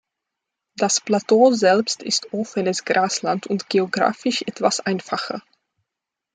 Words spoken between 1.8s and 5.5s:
ist offenes Grasland und geographisch etwas einfacher.